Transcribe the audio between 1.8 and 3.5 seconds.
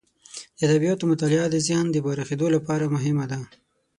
د پراخیدو لپاره مهمه ده.